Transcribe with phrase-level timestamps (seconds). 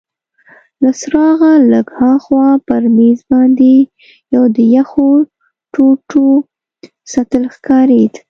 [0.81, 3.77] له څراغه لږ هاخوا پر مېز باندي
[4.35, 5.07] یو د یخو
[5.73, 6.27] ټوټو
[7.13, 8.13] سطل ښکارید.